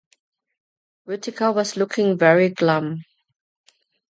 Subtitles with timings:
[1.05, 3.03] Whittaker was looking very glum.